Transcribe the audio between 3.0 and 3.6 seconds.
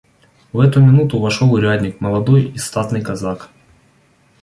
казак.